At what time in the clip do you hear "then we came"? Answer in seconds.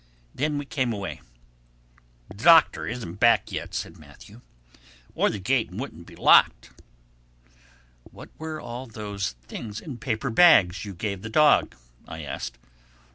0.33-0.91